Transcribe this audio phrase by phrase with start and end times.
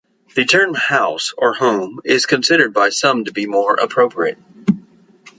[0.35, 4.39] The term "house" or "home" is considered by some to be more appropriate.